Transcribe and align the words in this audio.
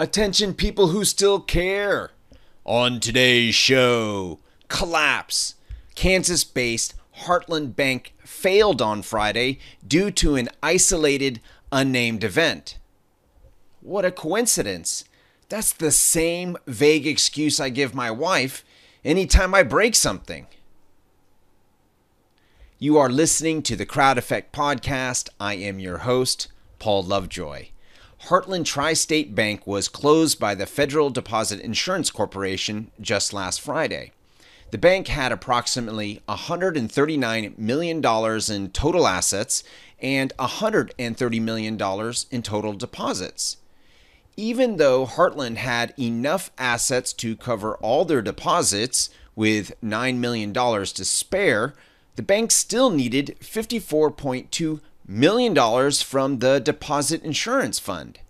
Attention, 0.00 0.54
people 0.54 0.88
who 0.88 1.04
still 1.04 1.40
care. 1.40 2.12
On 2.64 3.00
today's 3.00 3.56
show, 3.56 4.38
collapse. 4.68 5.56
Kansas 5.96 6.44
based 6.44 6.94
Heartland 7.22 7.74
Bank 7.74 8.14
failed 8.24 8.80
on 8.80 9.02
Friday 9.02 9.58
due 9.84 10.12
to 10.12 10.36
an 10.36 10.50
isolated, 10.62 11.40
unnamed 11.72 12.22
event. 12.22 12.78
What 13.80 14.04
a 14.04 14.12
coincidence. 14.12 15.04
That's 15.48 15.72
the 15.72 15.90
same 15.90 16.56
vague 16.64 17.04
excuse 17.04 17.58
I 17.58 17.68
give 17.68 17.92
my 17.92 18.12
wife 18.12 18.64
anytime 19.04 19.52
I 19.52 19.64
break 19.64 19.96
something. 19.96 20.46
You 22.78 22.98
are 22.98 23.10
listening 23.10 23.62
to 23.62 23.74
the 23.74 23.84
Crowd 23.84 24.16
Effect 24.16 24.54
Podcast. 24.54 25.28
I 25.40 25.54
am 25.54 25.80
your 25.80 25.98
host, 25.98 26.46
Paul 26.78 27.02
Lovejoy. 27.02 27.70
Heartland 28.24 28.64
Tri 28.64 28.92
State 28.92 29.34
Bank 29.34 29.66
was 29.66 29.88
closed 29.88 30.38
by 30.38 30.54
the 30.54 30.66
Federal 30.66 31.10
Deposit 31.10 31.60
Insurance 31.60 32.10
Corporation 32.10 32.90
just 33.00 33.32
last 33.32 33.60
Friday. 33.60 34.12
The 34.70 34.78
bank 34.78 35.08
had 35.08 35.32
approximately 35.32 36.22
$139 36.28 37.58
million 37.58 37.96
in 37.98 38.70
total 38.70 39.06
assets 39.06 39.64
and 40.00 40.32
$130 40.38 41.40
million 41.40 42.14
in 42.30 42.42
total 42.42 42.72
deposits. 42.74 43.56
Even 44.36 44.76
though 44.76 45.06
Heartland 45.06 45.56
had 45.56 45.94
enough 45.98 46.50
assets 46.58 47.12
to 47.14 47.34
cover 47.34 47.76
all 47.76 48.04
their 48.04 48.22
deposits, 48.22 49.10
with 49.38 49.80
$9 49.82 50.16
million 50.16 50.52
to 50.52 51.04
spare, 51.04 51.72
the 52.16 52.22
bank 52.22 52.50
still 52.50 52.90
needed 52.90 53.36
$54.2 53.40 54.80
million 55.08 55.54
dollars 55.54 56.02
from 56.02 56.38
the 56.38 56.60
Deposit 56.60 57.22
Insurance 57.22 57.78
Fund. 57.78 58.20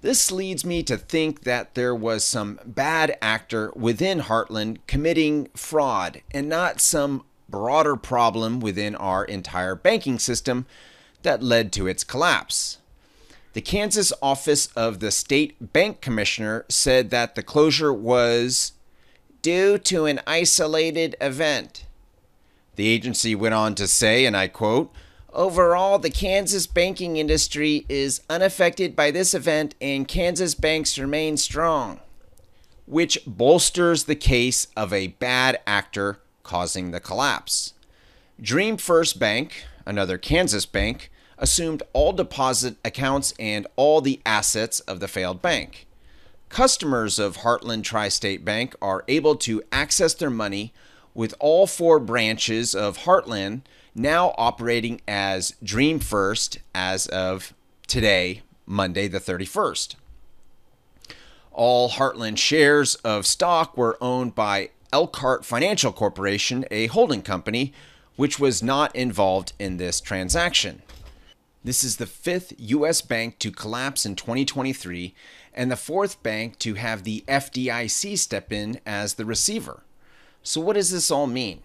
This 0.00 0.32
leads 0.32 0.64
me 0.64 0.82
to 0.84 0.96
think 0.96 1.42
that 1.42 1.74
there 1.74 1.94
was 1.94 2.24
some 2.24 2.58
bad 2.64 3.18
actor 3.20 3.72
within 3.76 4.20
Heartland 4.20 4.78
committing 4.86 5.48
fraud 5.54 6.22
and 6.32 6.48
not 6.48 6.80
some 6.80 7.24
broader 7.48 7.96
problem 7.96 8.60
within 8.60 8.94
our 8.94 9.24
entire 9.24 9.74
banking 9.74 10.18
system 10.18 10.66
that 11.22 11.42
led 11.42 11.72
to 11.72 11.86
its 11.86 12.04
collapse. 12.04 12.78
The 13.54 13.60
Kansas 13.60 14.12
office 14.22 14.68
of 14.76 15.00
the 15.00 15.10
state 15.10 15.72
bank 15.72 16.00
commissioner 16.00 16.64
said 16.68 17.10
that 17.10 17.34
the 17.34 17.42
closure 17.42 17.92
was 17.92 18.72
due 19.42 19.78
to 19.78 20.06
an 20.06 20.20
isolated 20.26 21.16
event. 21.20 21.84
The 22.76 22.88
agency 22.88 23.34
went 23.34 23.54
on 23.54 23.74
to 23.74 23.88
say, 23.88 24.24
and 24.24 24.36
I 24.36 24.46
quote, 24.46 24.92
Overall, 25.32 25.98
the 25.98 26.10
Kansas 26.10 26.66
banking 26.66 27.18
industry 27.18 27.84
is 27.88 28.22
unaffected 28.30 28.96
by 28.96 29.10
this 29.10 29.34
event 29.34 29.74
and 29.80 30.08
Kansas 30.08 30.54
banks 30.54 30.98
remain 30.98 31.36
strong, 31.36 32.00
which 32.86 33.18
bolsters 33.26 34.04
the 34.04 34.16
case 34.16 34.68
of 34.74 34.92
a 34.92 35.08
bad 35.08 35.60
actor 35.66 36.18
causing 36.42 36.90
the 36.90 37.00
collapse. 37.00 37.74
Dream 38.40 38.78
First 38.78 39.18
Bank, 39.18 39.64
another 39.84 40.16
Kansas 40.16 40.64
bank, 40.64 41.10
assumed 41.36 41.82
all 41.92 42.12
deposit 42.12 42.76
accounts 42.82 43.34
and 43.38 43.66
all 43.76 44.00
the 44.00 44.20
assets 44.24 44.80
of 44.80 44.98
the 44.98 45.08
failed 45.08 45.42
bank. 45.42 45.86
Customers 46.48 47.18
of 47.18 47.38
Heartland 47.38 47.84
Tri 47.84 48.08
State 48.08 48.44
Bank 48.44 48.74
are 48.80 49.04
able 49.06 49.36
to 49.36 49.62
access 49.70 50.14
their 50.14 50.30
money 50.30 50.72
with 51.14 51.34
all 51.38 51.66
four 51.66 51.98
branches 51.98 52.74
of 52.74 52.98
Heartland 52.98 53.60
now 53.98 54.34
operating 54.38 55.00
as 55.06 55.54
Dream 55.62 55.98
First 55.98 56.58
as 56.74 57.06
of 57.08 57.52
today, 57.86 58.42
Monday 58.66 59.08
the 59.08 59.20
31st. 59.20 59.96
All 61.52 61.90
Heartland 61.90 62.38
shares 62.38 62.94
of 62.96 63.26
stock 63.26 63.76
were 63.76 63.98
owned 64.00 64.34
by 64.34 64.70
Elkhart 64.92 65.44
Financial 65.44 65.92
Corporation, 65.92 66.64
a 66.70 66.86
holding 66.86 67.22
company, 67.22 67.72
which 68.16 68.38
was 68.38 68.62
not 68.62 68.94
involved 68.94 69.52
in 69.58 69.76
this 69.76 70.00
transaction. 70.00 70.82
This 71.64 71.82
is 71.82 71.96
the 71.96 72.06
fifth 72.06 72.52
U.S. 72.56 73.00
bank 73.00 73.38
to 73.40 73.50
collapse 73.50 74.06
in 74.06 74.14
2023 74.14 75.14
and 75.52 75.70
the 75.70 75.76
fourth 75.76 76.22
bank 76.22 76.58
to 76.60 76.74
have 76.74 77.02
the 77.02 77.24
FDIC 77.26 78.16
step 78.16 78.52
in 78.52 78.80
as 78.86 79.14
the 79.14 79.24
receiver. 79.24 79.82
So, 80.42 80.60
what 80.60 80.74
does 80.74 80.92
this 80.92 81.10
all 81.10 81.26
mean? 81.26 81.62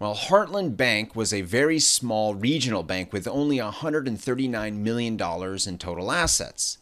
Well, 0.00 0.16
Heartland 0.16 0.76
Bank 0.76 1.14
was 1.14 1.32
a 1.32 1.42
very 1.42 1.78
small 1.78 2.34
regional 2.34 2.82
bank 2.82 3.12
with 3.12 3.28
only 3.28 3.58
$139 3.58 4.76
million 4.76 5.14
in 5.14 5.78
total 5.78 6.10
assets. 6.10 6.78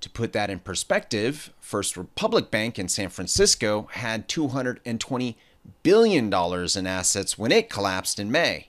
To 0.00 0.08
put 0.08 0.32
that 0.32 0.48
in 0.48 0.60
perspective, 0.60 1.52
First 1.60 1.96
Republic 1.96 2.52
Bank 2.52 2.78
in 2.78 2.86
San 2.88 3.08
Francisco 3.08 3.88
had 3.92 4.28
$220 4.28 5.34
billion 5.82 6.26
in 6.26 6.86
assets 6.86 7.36
when 7.36 7.50
it 7.50 7.68
collapsed 7.68 8.20
in 8.20 8.30
May. 8.30 8.68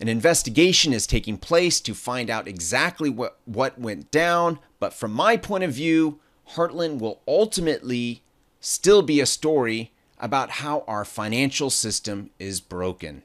An 0.00 0.08
investigation 0.08 0.92
is 0.92 1.06
taking 1.06 1.38
place 1.38 1.80
to 1.80 1.94
find 1.94 2.30
out 2.30 2.46
exactly 2.48 3.10
what, 3.10 3.38
what 3.46 3.78
went 3.80 4.12
down, 4.12 4.60
but 4.78 4.94
from 4.94 5.12
my 5.12 5.36
point 5.36 5.64
of 5.64 5.72
view, 5.72 6.20
Heartland 6.50 7.00
will 7.00 7.20
ultimately 7.26 8.22
still 8.60 9.02
be 9.02 9.20
a 9.20 9.26
story 9.26 9.92
about 10.22 10.50
how 10.50 10.84
our 10.86 11.04
financial 11.04 11.68
system 11.68 12.30
is 12.38 12.60
broken. 12.60 13.22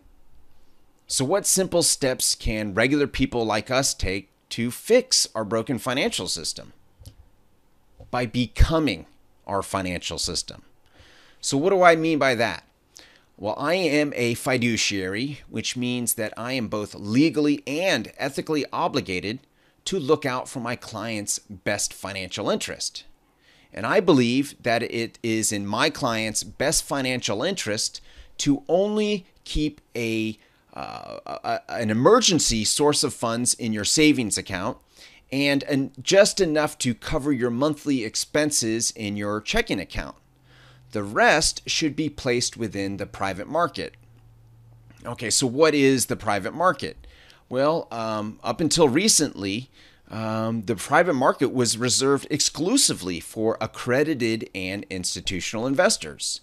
So, 1.05 1.23
what 1.23 1.45
simple 1.45 1.83
steps 1.83 2.35
can 2.35 2.73
regular 2.73 3.07
people 3.07 3.45
like 3.45 3.71
us 3.71 3.93
take 3.93 4.29
to 4.49 4.71
fix 4.71 5.27
our 5.35 5.45
broken 5.45 5.77
financial 5.77 6.27
system? 6.27 6.73
By 8.11 8.25
becoming 8.25 9.05
our 9.45 9.61
financial 9.61 10.17
system. 10.17 10.63
So, 11.39 11.55
what 11.55 11.69
do 11.69 11.83
I 11.83 11.95
mean 11.95 12.17
by 12.17 12.35
that? 12.35 12.63
Well, 13.37 13.55
I 13.57 13.75
am 13.75 14.11
a 14.15 14.33
fiduciary, 14.33 15.41
which 15.47 15.77
means 15.77 16.15
that 16.15 16.33
I 16.35 16.53
am 16.53 16.67
both 16.67 16.95
legally 16.95 17.61
and 17.67 18.11
ethically 18.17 18.65
obligated 18.73 19.39
to 19.85 19.99
look 19.99 20.25
out 20.25 20.49
for 20.49 20.59
my 20.59 20.75
client's 20.75 21.37
best 21.39 21.93
financial 21.93 22.49
interest. 22.49 23.05
And 23.73 23.85
I 23.85 23.99
believe 23.99 24.55
that 24.63 24.83
it 24.83 25.19
is 25.21 25.51
in 25.51 25.67
my 25.67 25.89
client's 25.89 26.43
best 26.43 26.83
financial 26.83 27.43
interest 27.43 28.01
to 28.39 28.63
only 28.67 29.25
keep 29.43 29.81
a, 29.95 30.37
uh, 30.73 31.17
a 31.25 31.61
an 31.69 31.89
emergency 31.89 32.63
source 32.63 33.03
of 33.03 33.13
funds 33.13 33.53
in 33.53 33.73
your 33.73 33.85
savings 33.85 34.37
account 34.37 34.77
and, 35.31 35.63
and 35.63 35.91
just 36.01 36.39
enough 36.39 36.77
to 36.79 36.93
cover 36.93 37.31
your 37.31 37.49
monthly 37.49 38.03
expenses 38.03 38.91
in 38.91 39.17
your 39.17 39.41
checking 39.41 39.79
account. 39.79 40.15
The 40.91 41.03
rest 41.03 41.61
should 41.67 41.95
be 41.95 42.09
placed 42.09 42.55
within 42.55 42.97
the 42.97 43.05
private 43.05 43.47
market. 43.47 43.95
Okay, 45.05 45.29
so 45.29 45.45
what 45.45 45.75
is 45.75 46.05
the 46.05 46.15
private 46.15 46.53
market? 46.53 47.05
Well, 47.49 47.87
um, 47.91 48.39
up 48.43 48.61
until 48.61 48.89
recently, 48.89 49.69
um, 50.09 50.63
the 50.63 50.75
private 50.75 51.13
market 51.13 51.53
was 51.53 51.77
reserved 51.77 52.27
exclusively 52.29 53.19
for 53.19 53.57
accredited 53.59 54.49
and 54.55 54.85
institutional 54.89 55.67
investors. 55.67 56.41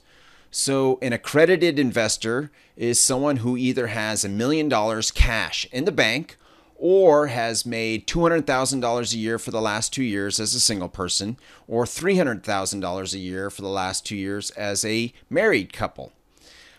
So, 0.50 0.98
an 1.02 1.12
accredited 1.12 1.78
investor 1.78 2.52
is 2.76 3.00
someone 3.00 3.38
who 3.38 3.56
either 3.56 3.88
has 3.88 4.24
a 4.24 4.28
million 4.28 4.68
dollars 4.68 5.10
cash 5.10 5.66
in 5.72 5.84
the 5.84 5.92
bank 5.92 6.36
or 6.76 7.28
has 7.28 7.64
made 7.64 8.06
$200,000 8.06 9.12
a 9.12 9.16
year 9.16 9.38
for 9.38 9.50
the 9.50 9.60
last 9.60 9.92
two 9.92 10.02
years 10.02 10.38
as 10.38 10.54
a 10.54 10.60
single 10.60 10.88
person, 10.88 11.38
or 11.66 11.84
$300,000 11.84 13.14
a 13.14 13.18
year 13.18 13.50
for 13.50 13.62
the 13.62 13.68
last 13.68 14.04
two 14.04 14.16
years 14.16 14.50
as 14.50 14.84
a 14.84 15.12
married 15.30 15.72
couple. 15.72 16.12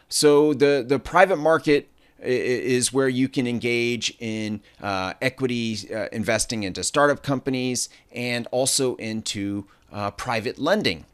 So, 0.08 0.54
the, 0.54 0.86
the 0.88 1.00
private 1.00 1.38
market 1.38 1.90
is 2.22 2.94
where 2.94 3.10
you 3.10 3.28
can 3.28 3.48
engage 3.48 4.16
in 4.20 4.62
uh, 4.82 5.14
equity 5.22 5.78
uh, 5.94 6.08
investing 6.12 6.64
into 6.64 6.84
startup 6.84 7.22
companies 7.24 7.90
and 8.12 8.48
also 8.52 8.96
into 8.96 9.66
uh, 9.92 10.12
private 10.12 10.58
lending. 10.58 11.06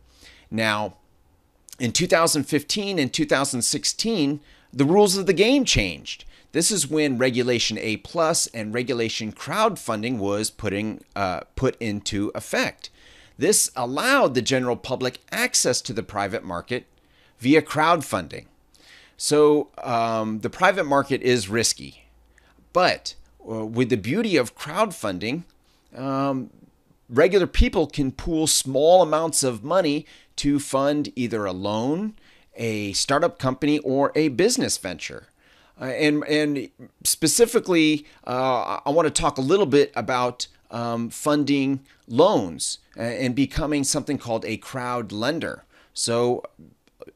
Now, 0.50 0.98
in 1.80 1.92
2015 1.92 3.00
and 3.00 3.12
2016, 3.12 4.40
the 4.74 4.86
rules 4.86 5.18
of 5.18 5.26
the 5.26 5.34
game 5.34 5.66
changed. 5.66 6.26
This 6.52 6.70
is 6.70 6.90
when 6.90 7.18
Regulation 7.18 7.78
A 7.78 7.98
plus 7.98 8.48
and 8.48 8.74
Regulation 8.74 9.32
crowdfunding 9.32 10.18
was 10.18 10.50
putting 10.50 11.04
uh, 11.16 11.42
put 11.56 11.82
into 11.82 12.32
effect. 12.36 12.90
This 13.38 13.72
allowed 13.76 14.36
the 14.36 14.42
general 14.42 14.76
public 14.76 15.20
access 15.32 15.82
to 15.82 15.94
the 15.94 16.04
private 16.04 16.44
market 16.44 16.86
via 17.40 17.62
crowdfunding. 17.62 18.46
So 19.24 19.68
um, 19.84 20.40
the 20.40 20.50
private 20.50 20.86
market 20.86 21.22
is 21.22 21.48
risky, 21.48 22.06
but 22.74 23.14
uh, 23.48 23.68
with 23.68 23.90
the 23.90 23.96
beauty 23.96 24.36
of 24.36 24.56
crowdfunding, 24.56 25.44
um, 25.96 26.50
regular 27.08 27.46
people 27.46 27.86
can 27.86 28.12
pool 28.12 28.48
small 28.48 29.04
amounts 29.04 29.44
of 29.44 29.64
money 29.64 30.08
to 30.38 30.58
fund 30.58 31.14
either 31.16 31.46
a 31.46 31.52
loan, 31.52 32.16
a 32.56 32.94
startup 32.94 33.38
company, 33.38 33.78
or 33.78 34.12
a 34.16 34.30
business 34.30 34.80
venture. 34.80 35.28
Uh, 35.80 35.86
and 35.86 36.24
and 36.24 36.72
specifically, 37.04 38.08
uh, 38.26 38.80
I 38.84 38.90
want 38.90 39.06
to 39.06 39.22
talk 39.22 39.38
a 39.38 39.42
little 39.42 39.68
bit 39.68 39.92
about 39.96 40.48
um, 40.72 41.12
funding 41.12 41.82
loans 42.08 42.80
and 42.98 43.36
becoming 43.36 43.84
something 43.84 44.18
called 44.18 44.46
a 44.46 44.58
crowd 44.58 45.12
lender. 45.12 45.64
So, 45.94 46.42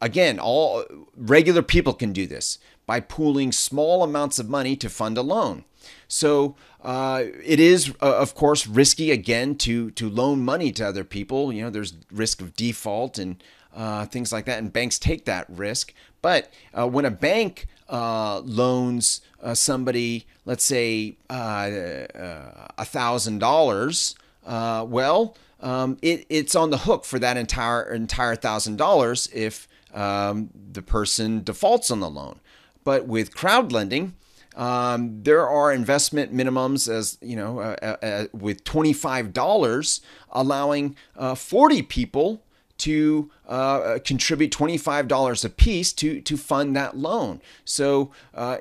again, 0.02 0.40
all 0.40 0.84
regular 1.16 1.62
people 1.62 1.94
can 1.94 2.14
do 2.14 2.28
this 2.28 2.60
by 2.86 3.00
pooling 3.00 3.52
small 3.52 4.04
amounts 4.04 4.40
of 4.40 4.50
money 4.50 4.76
to 4.76 4.90
fund 4.90 5.18
a 5.18 5.22
loan. 5.22 5.66
So 6.08 6.56
uh, 6.84 7.24
it 7.44 7.60
is, 7.60 7.94
uh, 8.02 8.18
of 8.18 8.36
course, 8.36 8.68
risky 8.68 9.12
again 9.12 9.56
to 9.60 9.92
to 9.92 10.10
loan 10.10 10.44
money 10.44 10.72
to 10.74 10.88
other 10.88 11.04
people. 11.04 11.52
You 11.52 11.64
know, 11.64 11.70
there's 11.70 11.94
risk 12.12 12.42
of 12.42 12.56
default 12.56 13.18
and 13.18 13.44
uh, 13.76 14.06
things 14.06 14.32
like 14.32 14.46
that, 14.46 14.60
and 14.60 14.72
banks 14.72 14.98
take 15.00 15.26
that 15.26 15.46
risk. 15.50 15.94
But 16.22 16.52
uh, 16.74 16.88
when 16.88 17.06
a 17.06 17.12
bank 17.12 17.68
uh, 17.90 18.40
loans 18.40 19.22
uh, 19.42 19.54
somebody, 19.54 20.26
let's 20.46 20.64
say, 20.64 21.18
a 21.30 22.86
thousand 22.86 23.40
dollars, 23.40 24.16
well, 24.44 25.36
um, 25.62 25.98
it, 26.02 26.26
it's 26.30 26.56
on 26.56 26.70
the 26.70 26.80
hook 26.80 27.06
for 27.06 27.20
that 27.20 27.38
entire 27.38 27.84
entire 27.94 28.36
thousand 28.36 28.78
dollars 28.78 29.30
if 29.34 29.68
um, 29.94 30.50
the 30.72 30.82
person 30.82 31.44
defaults 31.44 31.90
on 31.90 32.00
the 32.00 32.10
loan. 32.10 32.40
But 32.84 33.08
with 33.08 33.36
crowd 33.36 33.72
lending, 33.72 34.16
um, 34.56 35.24
there 35.24 35.48
are 35.48 35.72
investment 35.72 36.34
minimums 36.34 36.90
as 36.90 37.18
you 37.22 37.36
know 37.36 37.60
uh, 37.60 37.76
uh, 37.82 38.06
uh 38.06 38.26
with 38.32 38.64
$25 38.64 40.00
allowing 40.32 40.96
uh, 41.18 41.36
40 41.36 41.82
people 41.84 42.42
to 42.78 43.32
uh, 43.48 44.00
contribute 44.04 44.52
$25 44.52 45.46
a 45.46 45.50
piece 45.50 45.94
to, 45.94 46.20
to 46.22 46.36
fund 46.36 46.76
that 46.76 46.98
loan. 46.98 47.42
So, 47.64 48.12
uh, 48.34 48.58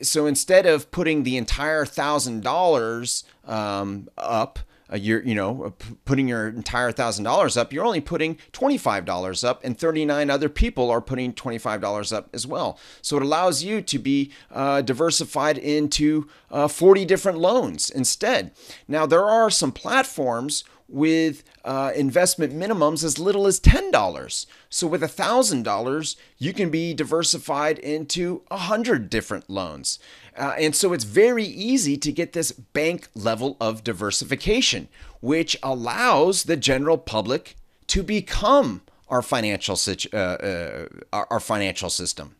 so 0.00 0.26
instead 0.26 0.64
of 0.64 0.92
putting 0.92 1.24
the 1.24 1.36
entire 1.36 1.84
$1,000 1.84 3.24
um, 3.50 4.08
up, 4.16 4.60
uh, 4.92 4.96
you're 4.96 5.22
you 5.22 5.34
know 5.34 5.64
uh, 5.64 5.70
putting 6.04 6.28
your 6.28 6.48
entire 6.48 6.92
thousand 6.92 7.24
dollars 7.24 7.56
up 7.56 7.72
you're 7.72 7.84
only 7.84 8.00
putting 8.00 8.36
$25 8.52 9.44
up 9.44 9.60
and 9.64 9.78
39 9.78 10.30
other 10.30 10.48
people 10.48 10.90
are 10.90 11.00
putting 11.00 11.32
$25 11.32 12.12
up 12.12 12.28
as 12.32 12.46
well. 12.46 12.78
So 13.00 13.16
it 13.16 13.22
allows 13.22 13.62
you 13.62 13.80
to 13.82 13.98
be 13.98 14.32
uh, 14.50 14.82
diversified 14.82 15.58
into 15.58 16.28
uh, 16.50 16.68
40 16.68 17.04
different 17.04 17.38
loans 17.38 17.90
instead. 17.90 18.52
Now 18.86 19.06
there 19.06 19.24
are 19.24 19.50
some 19.50 19.72
platforms 19.72 20.64
with 20.92 21.42
uh, 21.64 21.92
investment 21.96 22.54
minimums 22.54 23.02
as 23.02 23.18
little 23.18 23.46
as 23.46 23.58
$10. 23.58 24.46
So 24.68 24.86
with 24.86 25.00
$1,000, 25.02 26.16
you 26.38 26.52
can 26.52 26.70
be 26.70 26.94
diversified 26.94 27.78
into 27.78 28.42
100 28.48 29.08
different 29.08 29.48
loans. 29.48 29.98
Uh, 30.36 30.54
and 30.58 30.76
so 30.76 30.92
it's 30.92 31.04
very 31.04 31.44
easy 31.44 31.96
to 31.96 32.12
get 32.12 32.32
this 32.32 32.52
bank 32.52 33.08
level 33.14 33.56
of 33.60 33.84
diversification, 33.84 34.88
which 35.20 35.56
allows 35.62 36.44
the 36.44 36.56
general 36.56 36.98
public 36.98 37.56
to 37.88 38.02
become 38.02 38.82
our 39.08 39.22
financial, 39.22 39.78
uh, 40.12 40.16
uh, 40.16 40.86
our 41.12 41.40
financial 41.40 41.90
system. 41.90 42.34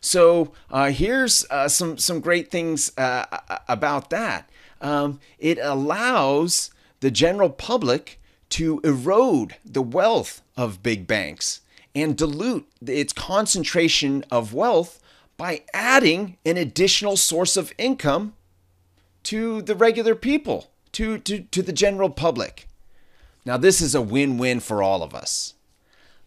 So 0.00 0.52
uh, 0.70 0.90
here's 0.90 1.46
uh, 1.50 1.68
some 1.68 1.96
some 1.96 2.20
great 2.20 2.50
things 2.50 2.90
about 2.96 4.10
that. 4.10 4.50
Um, 4.80 5.20
it 5.38 5.58
allows 5.62 6.72
the 7.02 7.10
general 7.10 7.50
public 7.50 8.20
to 8.48 8.80
erode 8.84 9.56
the 9.64 9.82
wealth 9.82 10.40
of 10.56 10.84
big 10.84 11.04
banks 11.04 11.60
and 11.96 12.16
dilute 12.16 12.66
its 12.86 13.12
concentration 13.12 14.24
of 14.30 14.54
wealth 14.54 15.00
by 15.36 15.62
adding 15.74 16.36
an 16.46 16.56
additional 16.56 17.16
source 17.16 17.56
of 17.56 17.72
income 17.76 18.34
to 19.24 19.62
the 19.62 19.74
regular 19.74 20.14
people, 20.14 20.70
to, 20.92 21.18
to, 21.18 21.40
to 21.40 21.60
the 21.60 21.72
general 21.72 22.08
public. 22.08 22.68
Now, 23.44 23.56
this 23.56 23.80
is 23.80 23.96
a 23.96 24.00
win 24.00 24.38
win 24.38 24.60
for 24.60 24.80
all 24.80 25.02
of 25.02 25.12
us. 25.12 25.54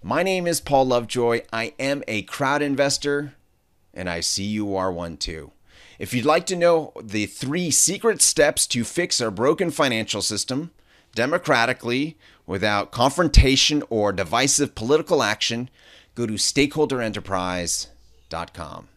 My 0.04 0.24
name 0.24 0.46
is 0.46 0.60
Paul 0.60 0.88
Lovejoy. 0.88 1.44
I 1.54 1.74
am 1.80 2.04
a 2.06 2.24
crowd 2.24 2.62
investor, 2.62 3.34
and 3.94 4.10
I 4.10 4.20
see 4.20 4.44
you 4.44 4.76
are 4.76 4.92
one 4.92 5.16
too. 5.16 5.54
If 5.98 6.14
you'd 6.14 6.26
like 6.26 6.46
to 6.48 6.56
know 6.56 6.92
the 7.02 7.26
three 7.26 7.72
secret 7.72 8.22
steps 8.22 8.68
to 8.68 8.84
fix 8.84 9.22
our 9.22 9.32
broken 9.32 9.72
financial 9.72 10.22
system 10.22 10.72
democratically 11.14 12.18
without 12.46 12.92
confrontation 12.92 13.82
or 13.90 14.12
divisive 14.12 14.76
political 14.76 15.24
action, 15.24 15.70
go 16.14 16.26
to 16.26 16.34
stakeholderenterprise.com. 16.34 18.88